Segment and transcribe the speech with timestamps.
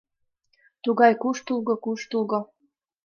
[0.83, 2.39] Тугай куштылго-куштылго.